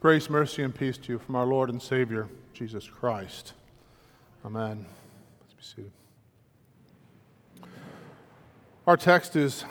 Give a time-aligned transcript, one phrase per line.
[0.00, 3.54] Grace, mercy, and peace to you from our Lord and Savior, Jesus Christ.
[4.44, 4.86] Amen.
[5.40, 5.92] Let's be seated.
[8.86, 9.64] Our text is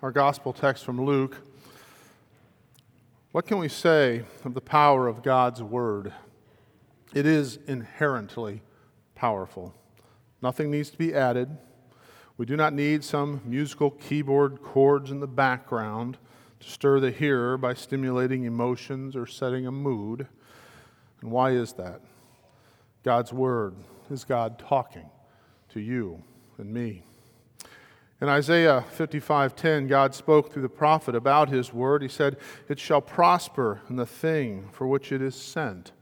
[0.00, 1.38] our gospel text from Luke.
[3.32, 6.12] What can we say of the power of God's Word?
[7.12, 8.62] It is inherently
[9.16, 9.74] powerful.
[10.40, 11.58] Nothing needs to be added.
[12.36, 16.16] We do not need some musical keyboard chords in the background
[16.60, 20.26] to stir the hearer by stimulating emotions or setting a mood.
[21.20, 22.00] And why is that?
[23.02, 23.74] God's Word
[24.10, 25.08] is God talking
[25.70, 26.22] to you
[26.58, 27.02] and me.
[28.20, 32.02] In Isaiah 55:10, God spoke through the prophet about his word.
[32.02, 32.36] He said,
[32.68, 35.92] "It shall prosper in the thing for which it is sent."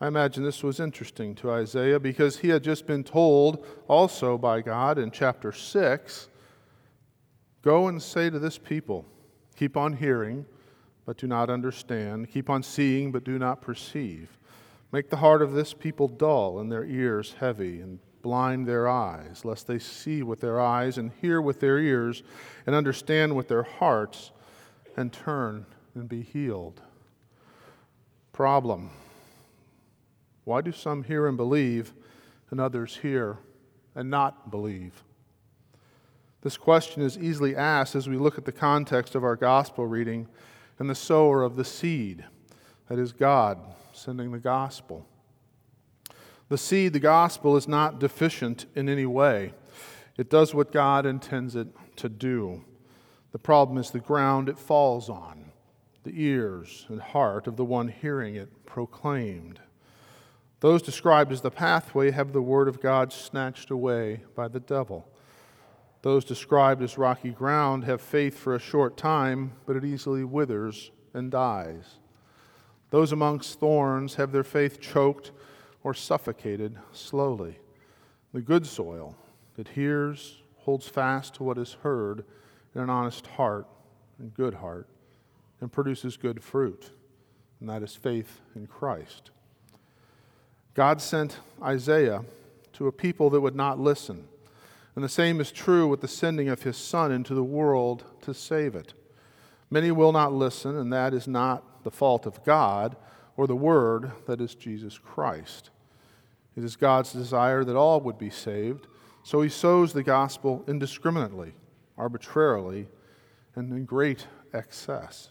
[0.00, 4.62] I imagine this was interesting to Isaiah because he had just been told also by
[4.62, 6.28] God in chapter 6,
[7.62, 9.04] "Go and say to this people,
[9.60, 10.46] Keep on hearing,
[11.04, 12.30] but do not understand.
[12.30, 14.38] Keep on seeing, but do not perceive.
[14.90, 19.44] Make the heart of this people dull and their ears heavy, and blind their eyes,
[19.44, 22.22] lest they see with their eyes and hear with their ears
[22.66, 24.30] and understand with their hearts
[24.96, 26.80] and turn and be healed.
[28.32, 28.88] Problem
[30.44, 31.92] Why do some hear and believe,
[32.50, 33.36] and others hear
[33.94, 35.04] and not believe?
[36.42, 40.26] This question is easily asked as we look at the context of our gospel reading
[40.78, 42.24] and the sower of the seed,
[42.88, 43.58] that is, God
[43.92, 45.06] sending the gospel.
[46.48, 49.52] The seed, the gospel, is not deficient in any way.
[50.16, 52.64] It does what God intends it to do.
[53.32, 55.52] The problem is the ground it falls on,
[56.02, 59.60] the ears and heart of the one hearing it proclaimed.
[60.60, 65.06] Those described as the pathway have the word of God snatched away by the devil.
[66.02, 70.90] Those described as rocky ground have faith for a short time, but it easily withers
[71.12, 71.98] and dies.
[72.90, 75.30] Those amongst thorns have their faith choked
[75.84, 77.58] or suffocated slowly.
[78.32, 79.14] The good soil
[79.56, 82.24] that hears, holds fast to what is heard
[82.74, 83.66] in an honest heart
[84.18, 84.86] and good heart,
[85.60, 86.90] and produces good fruit,
[87.58, 89.30] and that is faith in Christ.
[90.74, 92.24] God sent Isaiah
[92.74, 94.28] to a people that would not listen
[94.94, 98.34] and the same is true with the sending of his Son into the world to
[98.34, 98.94] save it.
[99.70, 102.96] Many will not listen, and that is not the fault of God
[103.36, 105.70] or the Word that is Jesus Christ.
[106.56, 108.88] It is God's desire that all would be saved,
[109.22, 111.52] so he sows the gospel indiscriminately,
[111.96, 112.88] arbitrarily,
[113.54, 115.28] and in great excess.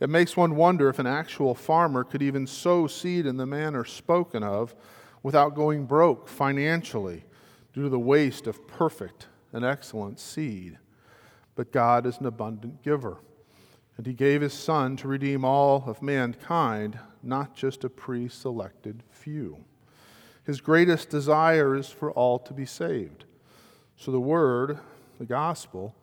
[0.00, 3.84] It makes one wonder if an actual farmer could even sow seed in the manner
[3.84, 4.74] spoken of
[5.22, 7.24] without going broke financially
[7.72, 10.78] due to the waste of perfect and excellent seed.
[11.54, 13.18] But God is an abundant giver,
[13.96, 19.02] and He gave His Son to redeem all of mankind, not just a pre selected
[19.10, 19.64] few.
[20.44, 23.24] His greatest desire is for all to be saved.
[23.96, 24.78] So the word,
[25.18, 25.94] the gospel,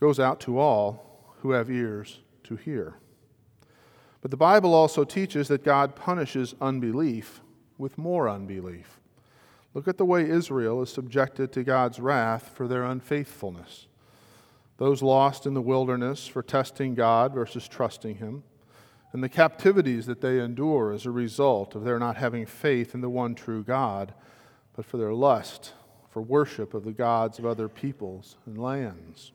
[0.00, 2.94] goes out to all who have ears to hear.
[4.20, 7.40] But the Bible also teaches that God punishes unbelief
[7.76, 9.00] with more unbelief.
[9.74, 13.86] Look at the way Israel is subjected to God's wrath for their unfaithfulness.
[14.76, 18.42] Those lost in the wilderness for testing God versus trusting Him,
[19.12, 23.00] and the captivities that they endure as a result of their not having faith in
[23.00, 24.12] the one true God,
[24.74, 25.72] but for their lust
[26.10, 29.32] for worship of the gods of other peoples and lands.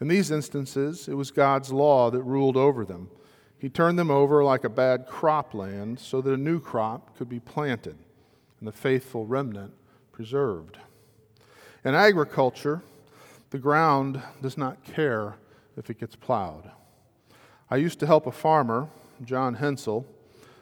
[0.00, 3.08] In these instances, it was God's law that ruled over them.
[3.56, 7.38] He turned them over like a bad cropland so that a new crop could be
[7.38, 7.96] planted
[8.58, 9.72] and the faithful remnant
[10.12, 10.78] preserved.
[11.84, 12.82] In agriculture,
[13.50, 15.36] the ground does not care
[15.76, 16.70] if it gets plowed.
[17.70, 18.88] I used to help a farmer,
[19.24, 20.06] John Hensel,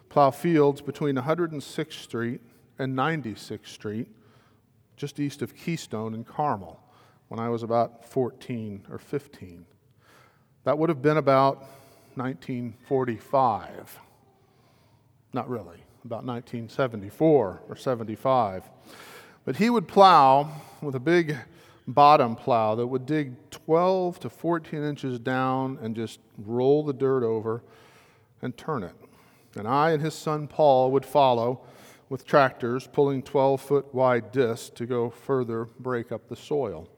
[0.09, 2.41] plow fields between 106th Street
[2.78, 4.09] and 96th Street,
[4.97, 6.81] just east of Keystone and Carmel,
[7.28, 9.66] when I was about 14 or 15.
[10.65, 11.59] That would have been about
[12.16, 13.99] 1945.
[15.32, 18.68] Not really about 1974 or 75.
[19.44, 20.50] But he would plow
[20.82, 21.36] with a big
[21.86, 27.24] bottom plow that would dig 12 to 14 inches down and just roll the dirt
[27.24, 27.62] over
[28.42, 28.94] and turn it.
[29.56, 31.60] And I and his son Paul would follow
[32.08, 36.88] with tractors pulling 12 foot wide discs to go further break up the soil.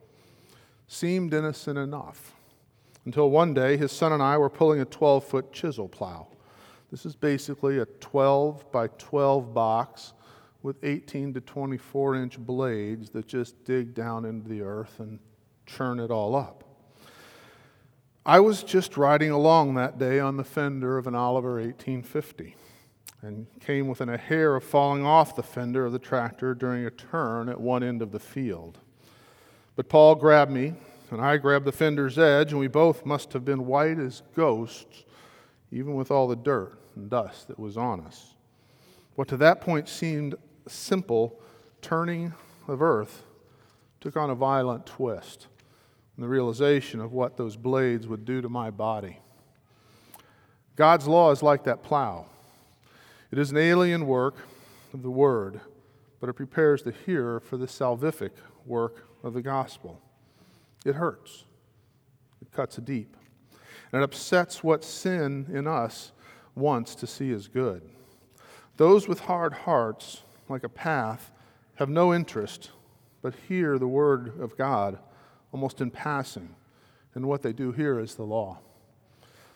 [0.89, 2.33] Seemed innocent enough
[3.05, 6.29] until one day his son and I were pulling a 12 foot chisel plow.
[6.91, 10.13] This is basically a 12 by 12 box
[10.63, 15.19] with 18 to 24 inch blades that just dig down into the earth and
[15.67, 16.65] churn it all up.
[18.25, 22.57] I was just riding along that day on the fender of an Oliver 1850
[23.23, 26.91] and came within a hair of falling off the fender of the tractor during a
[26.91, 28.79] turn at one end of the field.
[29.75, 30.75] But Paul grabbed me,
[31.11, 35.05] and I grabbed the fender's edge, and we both must have been white as ghosts,
[35.71, 38.35] even with all the dirt and dust that was on us.
[39.15, 40.35] What to that point seemed
[40.69, 41.41] simple
[41.81, 42.33] turning
[42.69, 43.23] of earth
[44.01, 45.47] took on a violent twist
[46.17, 49.19] and the realization of what those blades would do to my body.
[50.77, 52.27] God's law is like that plow.
[53.31, 54.37] It is an alien work
[54.93, 55.61] of the word,
[56.21, 58.33] but it prepares the hearer for the salvific
[58.65, 60.01] work of the gospel.
[60.85, 61.45] It hurts,
[62.41, 63.17] it cuts deep,
[63.97, 66.13] and it upsets what sin in us
[66.55, 67.81] wants to see as good.
[68.77, 70.21] Those with hard hearts,
[70.51, 71.33] like a path,
[71.77, 72.73] have no interest
[73.23, 74.99] but hear the word of God
[75.51, 76.55] almost in passing.
[77.15, 78.59] And what they do hear is the law.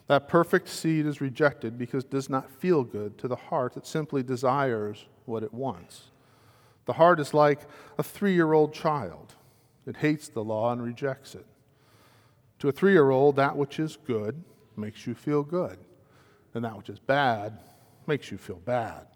[0.07, 3.87] That perfect seed is rejected because it does not feel good to the heart that
[3.87, 6.05] simply desires what it wants.
[6.87, 7.61] The heart is like
[7.99, 9.35] a three year old child,
[9.87, 11.45] it hates the law and rejects it.
[12.61, 14.43] To a three year old, that which is good
[14.77, 15.79] makes you feel good,
[16.55, 17.59] and that which is bad
[18.07, 19.07] makes you feel bad.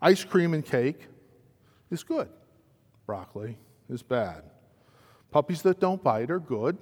[0.00, 1.08] Ice cream and cake
[1.90, 2.28] is good,
[3.06, 3.58] broccoli
[3.88, 4.44] is bad.
[5.30, 6.76] Puppies that don't bite are good.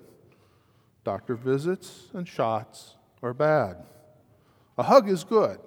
[1.05, 3.76] Doctor visits and shots are bad.
[4.76, 5.61] A hug is good.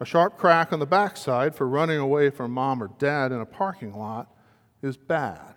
[0.00, 3.46] A sharp crack on the backside for running away from mom or dad in a
[3.46, 4.32] parking lot
[4.82, 5.54] is bad.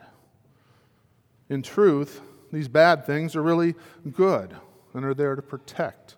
[1.50, 2.22] In truth,
[2.52, 3.76] these bad things are really
[4.12, 4.56] good
[4.94, 6.18] and are there to protect.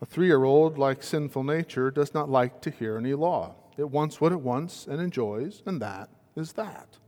[0.00, 3.54] A three year old, like sinful nature, does not like to hear any law.
[3.76, 6.98] It wants what it wants and enjoys, and that is that.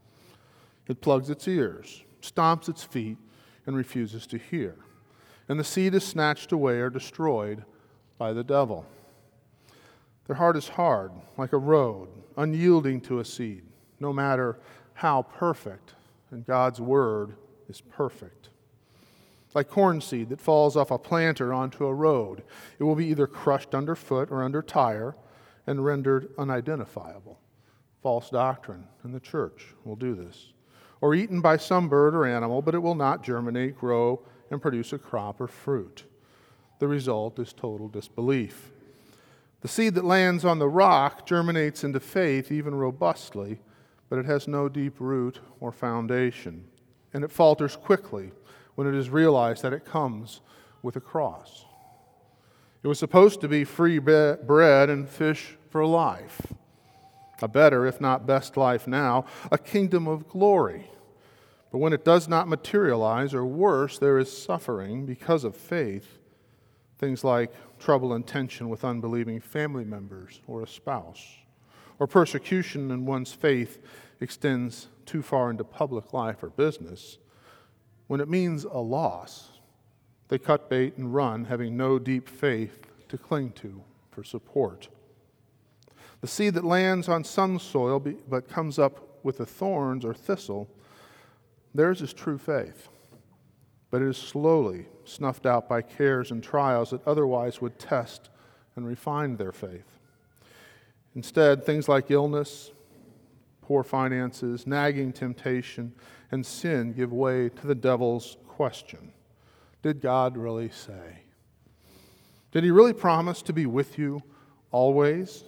[0.89, 3.19] It plugs its ears, stomps its feet,
[3.67, 4.77] and refuses to hear.
[5.49, 7.65] And the seed is snatched away or destroyed
[8.19, 8.87] by the devil.
[10.27, 13.65] Their heart is hard, like a road, unyielding to a seed,
[13.99, 14.59] no matter
[14.95, 15.95] how perfect,
[16.31, 17.35] and God's word
[17.70, 18.50] is perfect.
[19.55, 22.43] Like corn seed that falls off a planter onto a road,
[22.78, 25.17] it will be either crushed underfoot or under tire
[25.67, 27.38] and rendered unidentifiable.
[28.02, 30.52] False doctrine in the church will do this
[31.00, 34.20] or eaten by some bird or animal, but it will not germinate, grow,
[34.50, 36.05] and produce a crop or fruit.
[36.78, 38.70] The result is total disbelief.
[39.61, 43.61] The seed that lands on the rock germinates into faith even robustly,
[44.08, 46.67] but it has no deep root or foundation,
[47.12, 48.33] and it falters quickly
[48.75, 50.41] when it is realized that it comes
[50.83, 51.65] with a cross.
[52.83, 56.41] It was supposed to be free bread and fish for life
[57.43, 60.91] a better, if not best life now, a kingdom of glory.
[61.73, 66.19] But when it does not materialize, or worse, there is suffering because of faith,
[66.99, 71.25] things like trouble and tension with unbelieving family members or a spouse,
[72.00, 73.79] or persecution in one's faith
[74.20, 77.19] extends too far into public life or business,
[78.08, 79.50] when it means a loss,
[80.29, 84.88] they cut bait and run, having no deep faith to cling to for support.
[86.23, 90.69] The seed that lands on some soil but comes up with the thorns or thistle,
[91.75, 92.88] theirs is true faith,
[93.91, 98.31] but it is slowly snuffed out by cares and trials that otherwise would test
[98.76, 100.00] and refine their faith.
[101.14, 102.70] Instead, things like illness,
[103.62, 105.93] poor finances, nagging temptation,
[106.31, 109.12] and sin give way to the devil's question
[109.82, 111.22] Did God really say?
[112.52, 114.22] Did he really promise to be with you
[114.70, 115.44] always?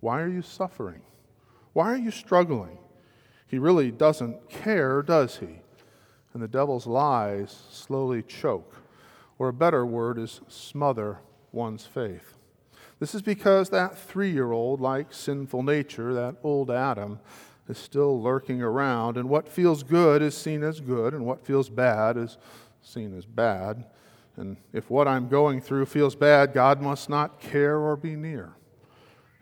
[0.00, 1.02] Why are you suffering?
[1.72, 2.78] Why are you struggling?
[3.46, 5.60] He really doesn't care, does he?
[6.32, 8.76] And the devil's lies slowly choke,
[9.38, 11.18] or a better word is smother
[11.52, 12.36] one's faith.
[13.00, 17.18] This is because that three year old, like sinful nature, that old Adam,
[17.68, 21.70] is still lurking around, and what feels good is seen as good, and what feels
[21.70, 22.36] bad is
[22.82, 23.86] seen as bad.
[24.36, 28.54] And if what I'm going through feels bad, God must not care or be near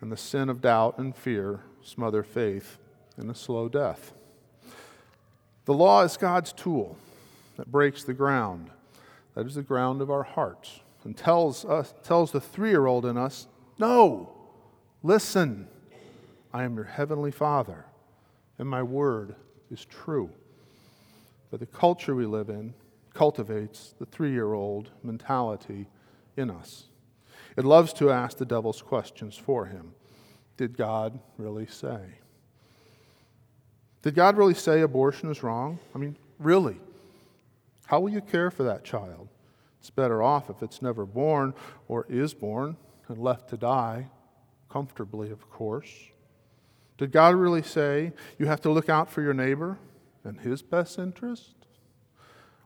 [0.00, 2.78] and the sin of doubt and fear smother faith
[3.16, 4.12] in a slow death.
[5.64, 6.96] The law is God's tool
[7.56, 8.70] that breaks the ground.
[9.34, 13.46] That is the ground of our hearts and tells us tells the 3-year-old in us,
[13.78, 14.32] "No.
[15.02, 15.68] Listen.
[16.52, 17.84] I am your heavenly Father,
[18.58, 19.36] and my word
[19.70, 20.30] is true."
[21.50, 22.74] But the culture we live in
[23.14, 25.88] cultivates the 3-year-old mentality
[26.36, 26.86] in us.
[27.56, 29.94] It loves to ask the devil's questions for him.
[30.56, 32.00] Did God really say?
[34.02, 35.78] Did God really say abortion is wrong?
[35.94, 36.80] I mean, really?
[37.86, 39.28] How will you care for that child?
[39.80, 41.54] It's better off if it's never born
[41.86, 42.76] or is born
[43.08, 44.08] and left to die,
[44.68, 45.88] comfortably, of course.
[46.98, 49.78] Did God really say you have to look out for your neighbor
[50.24, 51.54] and his best interest?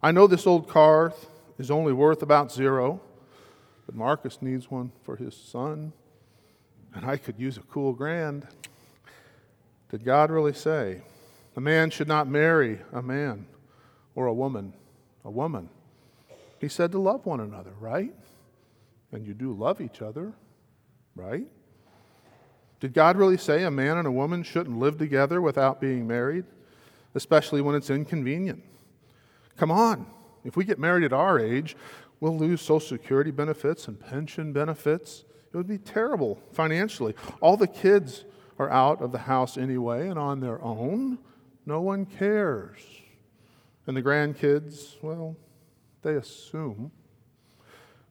[0.02, 1.12] I know this old car
[1.58, 3.00] is only worth about zero,
[3.86, 5.92] but Marcus needs one for his son,
[6.94, 8.46] and I could use a cool grand.
[9.90, 11.02] Did God really say
[11.54, 13.46] a man should not marry a man
[14.14, 14.72] or a woman,
[15.24, 15.68] a woman?
[16.62, 18.14] He said to love one another, right?
[19.10, 20.32] And you do love each other,
[21.16, 21.48] right?
[22.78, 26.44] Did God really say a man and a woman shouldn't live together without being married,
[27.16, 28.62] especially when it's inconvenient?
[29.56, 30.06] Come on.
[30.44, 31.74] If we get married at our age,
[32.20, 35.24] we'll lose Social Security benefits and pension benefits.
[35.52, 37.16] It would be terrible financially.
[37.40, 38.24] All the kids
[38.60, 41.18] are out of the house anyway and on their own.
[41.66, 42.78] No one cares.
[43.88, 45.36] And the grandkids, well,
[46.02, 46.90] they assume.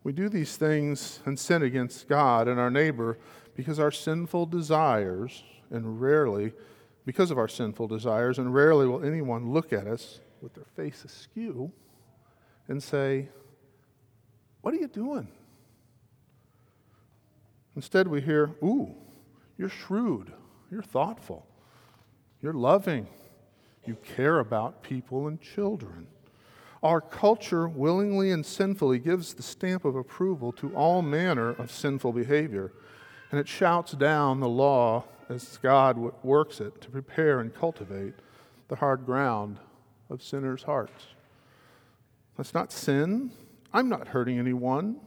[0.04, 3.18] We do these things and sin against God and our neighbor
[3.56, 6.54] because our sinful desires, and rarely,
[7.06, 11.04] because of our sinful desires, and rarely will anyone look at us with their face
[11.06, 11.72] askew
[12.68, 13.30] and say,
[14.62, 15.28] What are you doing?
[17.76, 18.96] Instead, we hear, Ooh,
[19.58, 20.32] you're shrewd,
[20.72, 21.46] you're thoughtful,
[22.42, 23.08] you're loving,
[23.86, 26.08] you care about people and children.
[26.84, 32.14] Our culture willingly and sinfully gives the stamp of approval to all manner of sinful
[32.14, 32.72] behavior,
[33.30, 38.16] and it shouts down the law as God works it to prepare and cultivate
[38.68, 39.58] the hard ground
[40.10, 41.08] of sinners' hearts.
[42.36, 43.32] That's not sin.
[43.74, 45.00] I'm not hurting anyone.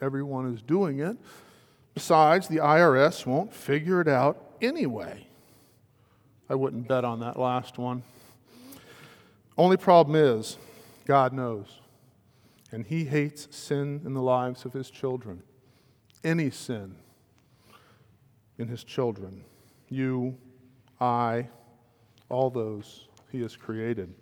[0.00, 1.16] Everyone is doing it.
[1.94, 5.26] Besides, the IRS won't figure it out anyway.
[6.48, 8.02] I wouldn't bet on that last one.
[9.58, 10.58] Only problem is,
[11.06, 11.80] God knows.
[12.72, 15.42] And He hates sin in the lives of His children.
[16.22, 16.96] Any sin
[18.58, 19.44] in His children.
[19.88, 20.36] You,
[21.00, 21.48] I,
[22.28, 24.12] all those He has created.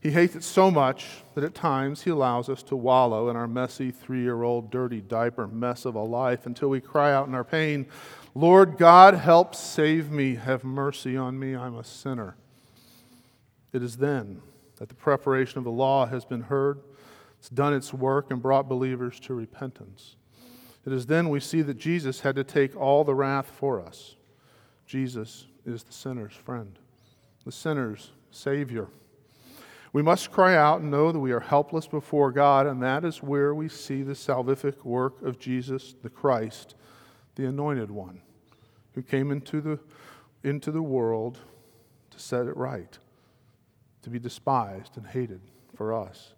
[0.00, 3.48] He hates it so much that at times He allows us to wallow in our
[3.48, 7.34] messy three year old dirty diaper mess of a life until we cry out in
[7.34, 7.86] our pain,
[8.34, 10.36] Lord God, help save me.
[10.36, 11.56] Have mercy on me.
[11.56, 12.36] I'm a sinner.
[13.72, 14.42] It is then
[14.80, 16.80] that the preparation of the law has been heard,
[17.38, 20.16] it's done its work, and brought believers to repentance.
[20.86, 24.16] It is then we see that Jesus had to take all the wrath for us.
[24.86, 26.78] Jesus is the sinner's friend,
[27.44, 28.88] the sinner's Savior.
[29.92, 33.22] We must cry out and know that we are helpless before God, and that is
[33.22, 36.74] where we see the salvific work of Jesus the Christ,
[37.34, 38.22] the Anointed One,
[38.94, 39.78] who came into the,
[40.42, 41.38] into the world
[42.12, 42.98] to set it right
[44.02, 45.40] to be despised and hated
[45.74, 46.34] for us.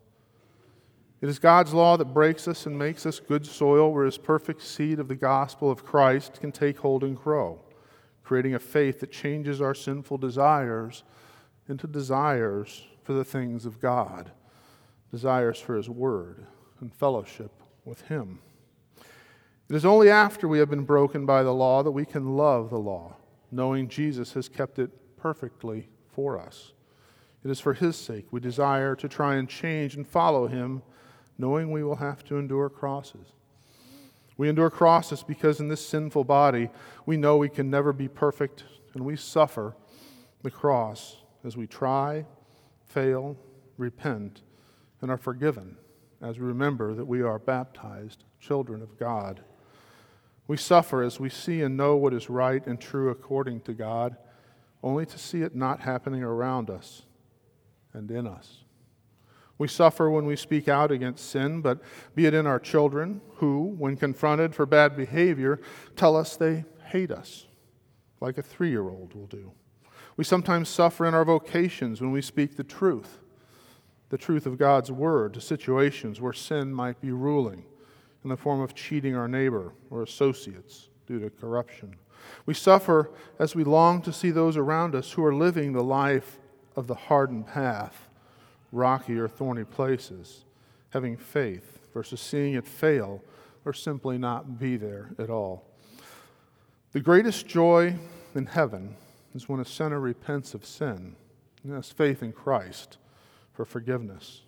[1.20, 4.60] It is God's law that breaks us and makes us good soil where His perfect
[4.60, 7.60] seed of the gospel of Christ can take hold and grow,
[8.24, 11.04] creating a faith that changes our sinful desires
[11.68, 14.32] into desires for the things of God,
[15.12, 16.44] desires for His Word
[16.80, 17.52] and fellowship
[17.84, 18.40] with Him.
[19.70, 22.68] It is only after we have been broken by the law that we can love
[22.68, 23.16] the law,
[23.52, 26.72] knowing Jesus has kept it perfectly for us.
[27.44, 30.82] It is for His sake we desire to try and change and follow Him,
[31.38, 33.32] knowing we will have to endure crosses.
[34.36, 36.70] We endure crosses because in this sinful body
[37.04, 39.74] we know we can never be perfect, and we suffer
[40.42, 42.24] the cross as we try,
[42.86, 43.36] fail,
[43.76, 44.42] repent,
[45.00, 45.76] and are forgiven
[46.20, 49.40] as we remember that we are baptized children of God.
[50.46, 54.16] We suffer as we see and know what is right and true according to God,
[54.82, 57.02] only to see it not happening around us
[57.92, 58.58] and in us.
[59.58, 61.80] We suffer when we speak out against sin, but
[62.14, 65.60] be it in our children, who, when confronted for bad behavior,
[65.94, 67.46] tell us they hate us,
[68.20, 69.52] like a three year old will do.
[70.16, 73.18] We sometimes suffer in our vocations when we speak the truth,
[74.08, 77.64] the truth of God's word, to situations where sin might be ruling
[78.24, 81.96] in the form of cheating our neighbor or associates due to corruption.
[82.46, 86.38] We suffer as we long to see those around us who are living the life
[86.76, 88.08] of the hardened path,
[88.70, 90.44] rocky or thorny places,
[90.90, 93.22] having faith versus seeing it fail
[93.64, 95.64] or simply not be there at all.
[96.92, 97.96] The greatest joy
[98.34, 98.96] in heaven
[99.34, 101.16] is when a sinner repents of sin
[101.62, 102.98] and has faith in Christ
[103.52, 104.42] for forgiveness.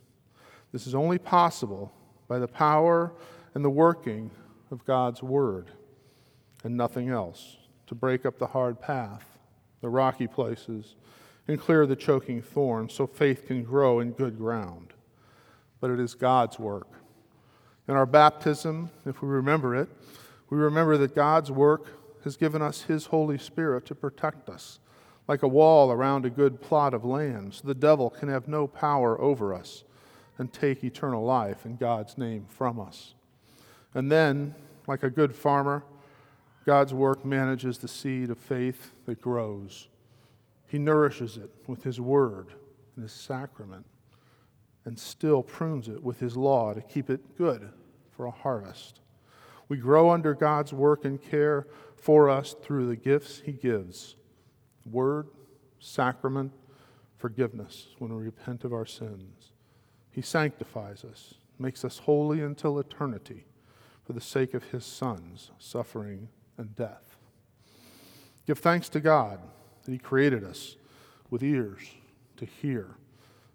[0.72, 1.92] This is only possible
[2.28, 3.12] by the power
[3.54, 4.30] and the working
[4.70, 5.70] of God's Word
[6.64, 9.38] and nothing else to break up the hard path,
[9.80, 10.96] the rocky places,
[11.46, 14.92] and clear the choking thorn so faith can grow in good ground.
[15.80, 16.88] But it is God's work.
[17.86, 19.88] In our baptism, if we remember it,
[20.48, 21.86] we remember that God's work
[22.24, 24.78] has given us His Holy Spirit to protect us,
[25.28, 28.66] like a wall around a good plot of land, so the devil can have no
[28.66, 29.84] power over us
[30.38, 33.14] and take eternal life in God's name from us.
[33.92, 34.54] And then,
[34.86, 35.84] like a good farmer,
[36.64, 39.88] God's work manages the seed of faith that grows.
[40.74, 42.48] He nourishes it with His word
[42.96, 43.86] and His sacrament,
[44.84, 47.70] and still prunes it with His law to keep it good
[48.10, 48.98] for a harvest.
[49.68, 54.16] We grow under God's work and care for us through the gifts He gives
[54.84, 55.28] word,
[55.78, 56.52] sacrament,
[57.18, 59.52] forgiveness when we repent of our sins.
[60.10, 63.44] He sanctifies us, makes us holy until eternity
[64.04, 67.16] for the sake of His Son's suffering and death.
[68.44, 69.38] Give thanks to God
[69.84, 70.76] that He created us
[71.30, 71.82] with ears
[72.36, 72.96] to hear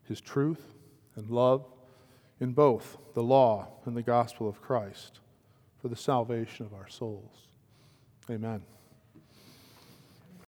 [0.07, 0.74] His truth
[1.15, 1.65] and love
[2.39, 5.19] in both the law and the gospel of Christ
[5.81, 7.48] for the salvation of our souls.
[8.29, 8.62] Amen.